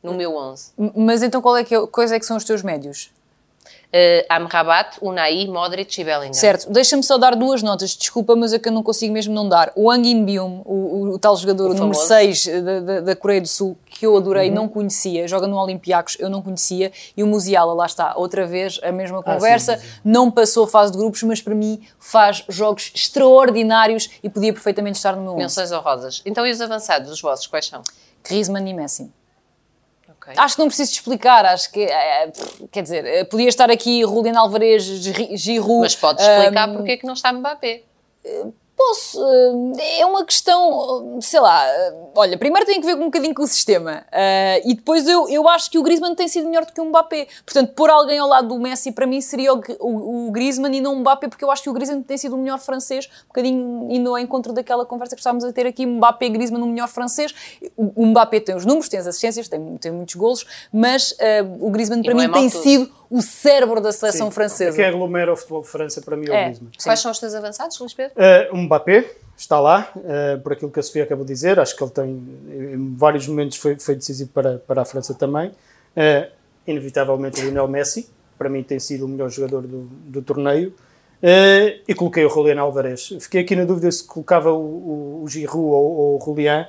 no 0.00 0.14
meu 0.14 0.36
11. 0.36 0.72
Mas 0.94 1.24
então 1.24 1.42
qual 1.42 1.56
é 1.56 1.64
que, 1.64 1.74
é, 1.74 1.86
quais 1.88 2.12
é 2.12 2.18
que 2.20 2.26
são 2.26 2.36
os 2.36 2.44
teus 2.44 2.62
médios? 2.62 3.10
Uh, 3.92 4.26
Amrabat, 4.28 4.98
Unai, 5.00 5.46
Modric 5.46 6.00
e 6.00 6.04
Bellingham. 6.04 6.32
Certo, 6.32 6.70
deixa-me 6.70 7.02
só 7.02 7.18
dar 7.18 7.34
duas 7.34 7.62
notas, 7.62 7.96
desculpa, 7.96 8.34
mas 8.36 8.52
é 8.52 8.58
que 8.58 8.68
eu 8.68 8.72
não 8.72 8.82
consigo 8.82 9.12
mesmo 9.12 9.34
não 9.34 9.48
dar. 9.48 9.72
O 9.74 9.88
Wang 9.88 10.08
In-byum, 10.08 10.62
o, 10.64 11.14
o, 11.14 11.18
tal 11.18 11.36
jogador, 11.36 11.70
o 11.70 11.74
número 11.74 11.98
6 11.98 12.46
da, 12.46 12.80
da, 12.80 13.00
da, 13.00 13.16
Coreia 13.16 13.40
do 13.40 13.48
Sul, 13.48 13.76
que 13.86 14.06
eu 14.06 14.16
adorei, 14.16 14.48
uhum. 14.48 14.54
não 14.54 14.68
conhecia, 14.68 15.26
joga 15.26 15.46
no 15.46 15.56
Olympiacos, 15.56 16.16
eu 16.18 16.28
não 16.28 16.42
conhecia, 16.42 16.92
e 17.16 17.22
o 17.22 17.26
Musiala, 17.26 17.72
lá 17.72 17.86
está, 17.86 18.14
outra 18.16 18.46
vez 18.46 18.78
a 18.82 18.92
mesma 18.92 19.22
conversa, 19.22 19.74
ah, 19.74 19.78
sim, 19.78 19.86
sim. 19.86 20.00
não 20.04 20.30
passou 20.30 20.64
a 20.64 20.68
fase 20.68 20.92
de 20.92 20.98
grupos, 20.98 21.22
mas 21.22 21.40
para 21.40 21.54
mim 21.54 21.80
faz 21.98 22.44
jogos 22.48 22.92
extraordinários 22.94 24.10
e 24.22 24.28
podia 24.28 24.52
perfeitamente 24.52 24.96
estar 24.96 25.16
no 25.16 25.22
meu 25.22 25.32
11. 25.32 25.38
Menções 25.38 25.72
honrosas. 25.72 26.22
Então 26.24 26.46
e 26.46 26.50
os 26.50 26.60
avançados, 26.60 27.10
os 27.10 27.20
vossos, 27.20 27.46
quais 27.46 27.66
são? 27.66 27.82
Griezmann 28.22 28.68
e 28.68 28.74
Messi. 28.74 29.10
Okay. 30.28 30.44
Acho 30.44 30.56
que 30.56 30.60
não 30.60 30.68
preciso 30.68 30.92
explicar, 30.92 31.46
acho 31.46 31.72
que, 31.72 31.80
é, 31.80 32.30
quer 32.70 32.82
dizer, 32.82 33.06
eh, 33.06 33.24
podia 33.24 33.48
estar 33.48 33.70
aqui 33.70 34.02
Julian 34.02 34.38
Alvarez, 34.38 34.84
Giroud... 34.84 35.80
Mas 35.80 35.96
podes 35.96 36.22
explicar 36.22 36.68
um, 36.68 36.76
porque 36.76 36.92
é 36.92 36.96
que 36.98 37.06
não 37.06 37.14
está 37.14 37.32
Mbappé. 37.32 37.82
Posso. 38.78 39.20
Eh, 39.76 40.00
é 40.02 40.06
uma 40.06 40.24
questão, 40.24 41.18
sei 41.20 41.40
lá. 41.40 41.66
Olha, 42.14 42.38
primeiro 42.38 42.64
tem 42.64 42.80
que 42.80 42.86
ver 42.86 42.94
um 42.94 43.06
bocadinho 43.06 43.34
com 43.34 43.42
o 43.42 43.46
sistema. 43.46 44.04
Uh, 44.12 44.70
e 44.70 44.74
depois 44.74 45.08
eu, 45.08 45.28
eu 45.28 45.48
acho 45.48 45.68
que 45.68 45.78
o 45.78 45.82
Griezmann 45.82 46.14
tem 46.14 46.28
sido 46.28 46.48
melhor 46.48 46.64
do 46.64 46.72
que 46.72 46.80
o 46.80 46.84
Mbappé. 46.84 47.26
Portanto, 47.44 47.72
pôr 47.74 47.90
alguém 47.90 48.20
ao 48.20 48.28
lado 48.28 48.46
do 48.46 48.60
Messi 48.60 48.92
para 48.92 49.04
mim 49.04 49.20
seria 49.20 49.52
o, 49.52 49.60
o, 49.80 50.28
o 50.28 50.30
Griezmann 50.30 50.76
e 50.76 50.80
não 50.80 50.94
o 50.94 51.00
Mbappé, 51.00 51.26
porque 51.26 51.44
eu 51.44 51.50
acho 51.50 51.64
que 51.64 51.68
o 51.68 51.72
Griezmann 51.72 52.02
tem 52.02 52.16
sido 52.16 52.36
o 52.36 52.38
melhor 52.38 52.60
francês. 52.60 53.06
Um 53.24 53.28
bocadinho 53.28 53.88
indo 53.90 54.10
ao 54.10 54.18
encontro 54.18 54.52
daquela 54.52 54.86
conversa 54.86 55.16
que 55.16 55.20
estávamos 55.20 55.42
a 55.42 55.52
ter 55.52 55.66
aqui: 55.66 55.84
Mbappé 55.84 56.26
e 56.26 56.30
Griezmann, 56.30 56.62
o 56.62 56.66
melhor 56.68 56.88
francês. 56.88 57.34
O, 57.76 58.04
o 58.04 58.06
Mbappé 58.06 58.38
tem 58.38 58.54
os 58.54 58.64
números, 58.64 58.88
tem 58.88 59.00
as 59.00 59.08
assistências, 59.08 59.48
tem, 59.48 59.76
tem 59.78 59.90
muitos 59.90 60.14
golos, 60.14 60.46
mas 60.72 61.10
uh, 61.12 61.66
o 61.66 61.68
Griezmann 61.72 62.02
para 62.02 62.14
mim 62.14 62.26
é 62.26 62.28
tem 62.28 62.48
tudo. 62.48 62.62
sido 62.62 62.98
o 63.10 63.22
cérebro 63.22 63.80
da 63.80 63.92
seleção 63.92 64.28
Sim. 64.28 64.34
francesa. 64.34 64.76
Quem 64.76 64.84
aglomera 64.84 65.32
o 65.32 65.36
futebol 65.36 65.62
de 65.62 65.68
França 65.68 66.00
para 66.02 66.16
mim 66.16 66.26
é, 66.28 66.30
o 66.30 66.44
Griezmann. 66.44 66.70
Quais 66.82 67.00
são 67.00 67.10
os 67.10 67.18
teus 67.18 67.34
avançados, 67.34 67.78
Luís 67.78 67.94
Pedro? 67.94 68.14
Uh, 68.16 68.54
o 68.54 68.58
Mbappé 68.58 69.04
está 69.36 69.60
lá, 69.60 69.90
uh, 69.96 70.40
por 70.40 70.52
aquilo 70.52 70.70
que 70.70 70.80
a 70.80 70.82
Sofia 70.82 71.04
acabou 71.04 71.24
de 71.24 71.32
dizer. 71.32 71.58
Acho 71.58 71.76
que 71.76 71.82
ele 71.82 71.90
tem, 71.90 72.06
em 72.74 72.94
vários 72.96 73.26
momentos, 73.26 73.56
foi, 73.56 73.76
foi 73.76 73.94
decisivo 73.94 74.30
para, 74.30 74.58
para 74.58 74.82
a 74.82 74.84
França 74.84 75.14
também. 75.14 75.48
Uh, 75.48 76.30
inevitavelmente, 76.66 77.40
o 77.40 77.44
Lionel 77.44 77.68
Messi, 77.68 78.10
para 78.36 78.48
mim, 78.48 78.62
tem 78.62 78.78
sido 78.78 79.06
o 79.06 79.08
melhor 79.08 79.30
jogador 79.30 79.62
do, 79.62 79.82
do 79.82 80.22
torneio. 80.22 80.74
Uh, 81.22 81.80
e 81.88 81.94
coloquei 81.94 82.24
o 82.24 82.30
Julian 82.30 82.60
Alvarez. 82.60 83.08
Fiquei 83.20 83.40
aqui 83.40 83.56
na 83.56 83.64
dúvida 83.64 83.90
se 83.90 84.04
colocava 84.04 84.52
o, 84.52 84.60
o, 84.60 85.22
o 85.24 85.28
Giroud 85.28 85.58
ou, 85.58 85.72
ou 85.72 86.18
o 86.20 86.24
Julian, 86.24 86.66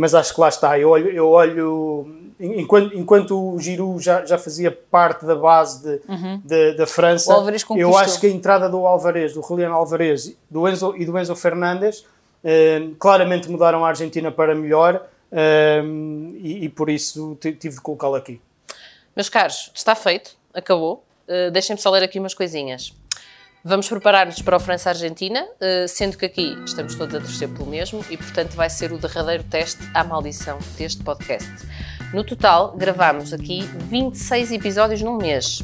mas 0.00 0.14
acho 0.14 0.34
que 0.34 0.40
lá 0.40 0.48
está. 0.48 0.78
Eu 0.78 0.88
olho, 0.88 1.10
eu 1.10 1.28
olho 1.28 2.32
enquanto, 2.40 2.96
enquanto 2.96 3.54
o 3.54 3.60
Giroud 3.60 4.02
já, 4.02 4.24
já 4.24 4.38
fazia 4.38 4.70
parte 4.70 5.26
da 5.26 5.34
base 5.34 5.82
de, 5.82 6.00
uhum. 6.10 6.40
de 6.42 6.72
da 6.72 6.86
França, 6.86 7.30
eu 7.76 7.94
acho 7.94 8.18
que 8.18 8.26
a 8.26 8.30
entrada 8.30 8.66
do 8.66 8.86
Alvarez, 8.86 9.34
do 9.34 9.42
Juliano 9.42 9.74
Alvarez 9.74 10.34
do 10.48 10.66
Enzo, 10.66 10.94
e 10.96 11.04
do 11.04 11.18
Enzo 11.18 11.36
Fernandes 11.36 12.06
eh, 12.42 12.88
claramente 12.98 13.50
mudaram 13.50 13.84
a 13.84 13.88
Argentina 13.88 14.32
para 14.32 14.54
melhor 14.54 15.06
eh, 15.30 15.82
e, 16.38 16.64
e, 16.64 16.68
por 16.70 16.88
isso 16.88 17.36
tive 17.38 17.74
de 17.74 17.80
colocá-lo 17.82 18.14
aqui. 18.14 18.40
Meus 19.14 19.28
caros, 19.28 19.70
está 19.74 19.94
feito, 19.94 20.34
acabou. 20.54 21.04
Uh, 21.28 21.50
Deixem-me 21.50 21.80
só 21.80 21.90
ler 21.90 22.02
aqui 22.02 22.18
umas 22.18 22.32
coisinhas. 22.32 22.94
Vamos 23.62 23.86
preparar-nos 23.90 24.40
para 24.40 24.56
o 24.56 24.60
França-Argentina, 24.60 25.46
sendo 25.86 26.16
que 26.16 26.24
aqui 26.24 26.56
estamos 26.64 26.94
todos 26.94 27.14
a 27.14 27.20
torcer 27.20 27.46
pelo 27.46 27.66
mesmo 27.66 28.02
e, 28.08 28.16
portanto, 28.16 28.54
vai 28.54 28.70
ser 28.70 28.90
o 28.90 28.96
derradeiro 28.96 29.44
teste 29.44 29.82
à 29.92 30.02
maldição 30.02 30.58
deste 30.78 31.02
podcast. 31.04 31.46
No 32.14 32.24
total, 32.24 32.74
gravámos 32.74 33.34
aqui 33.34 33.60
26 33.90 34.52
episódios 34.52 35.02
num 35.02 35.18
mês. 35.18 35.62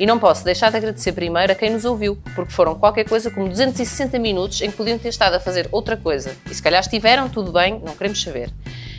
E 0.00 0.04
não 0.04 0.18
posso 0.18 0.44
deixar 0.44 0.72
de 0.72 0.76
agradecer 0.76 1.12
primeiro 1.12 1.52
a 1.52 1.54
quem 1.54 1.70
nos 1.70 1.84
ouviu, 1.84 2.18
porque 2.34 2.52
foram 2.52 2.74
qualquer 2.74 3.08
coisa 3.08 3.30
como 3.30 3.48
260 3.48 4.18
minutos 4.18 4.60
em 4.60 4.68
que 4.68 4.76
podiam 4.76 4.98
ter 4.98 5.10
estado 5.10 5.34
a 5.34 5.40
fazer 5.40 5.68
outra 5.70 5.96
coisa. 5.96 6.36
E 6.50 6.54
se 6.54 6.60
calhar 6.60 6.80
estiveram, 6.80 7.28
tudo 7.28 7.52
bem, 7.52 7.80
não 7.84 7.94
queremos 7.94 8.20
saber. 8.20 8.50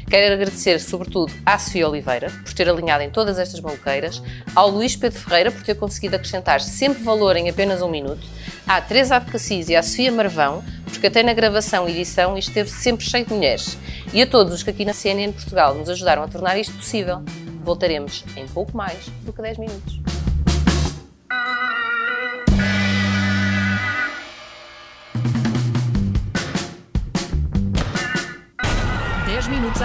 Quero 0.09 0.35
agradecer, 0.35 0.79
sobretudo, 0.79 1.33
à 1.45 1.59
Sofia 1.59 1.87
Oliveira 1.87 2.31
por 2.45 2.53
ter 2.53 2.69
alinhado 2.69 3.03
em 3.03 3.09
todas 3.09 3.37
estas 3.37 3.59
maluqueiras, 3.59 4.23
ao 4.55 4.69
Luís 4.69 4.95
Pedro 4.95 5.19
Ferreira 5.19 5.51
por 5.51 5.61
ter 5.63 5.75
conseguido 5.75 6.15
acrescentar 6.15 6.61
sempre 6.61 7.03
valor 7.03 7.35
em 7.35 7.49
apenas 7.49 7.81
um 7.81 7.89
minuto, 7.89 8.25
à 8.65 8.79
Teresa 8.79 9.17
Abcacis 9.17 9.67
e 9.67 9.75
à 9.75 9.83
Sofia 9.83 10.09
Marvão, 10.09 10.63
porque 10.85 11.07
até 11.07 11.21
na 11.21 11.33
gravação 11.33 11.89
e 11.89 11.91
edição 11.91 12.37
isto 12.37 12.47
esteve 12.47 12.69
sempre 12.69 13.05
cheio 13.05 13.25
de 13.25 13.33
mulheres, 13.33 13.77
e 14.13 14.21
a 14.21 14.25
todos 14.25 14.53
os 14.53 14.63
que 14.63 14.69
aqui 14.69 14.85
na 14.85 14.93
CNN 14.93 15.33
Portugal 15.33 15.75
nos 15.75 15.89
ajudaram 15.89 16.23
a 16.23 16.27
tornar 16.29 16.57
isto 16.57 16.73
possível. 16.73 17.21
Voltaremos 17.61 18.23
em 18.37 18.47
pouco 18.47 18.77
mais 18.77 19.07
do 19.25 19.33
que 19.33 19.41
10 19.41 19.57
minutos. 19.57 20.16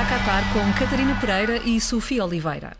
A 0.02 0.04
Qatar 0.04 0.42
com 0.52 0.72
Catarina 0.72 1.14
Pereira 1.20 1.58
e 1.64 1.80
Sofia 1.80 2.24
Oliveira. 2.24 2.76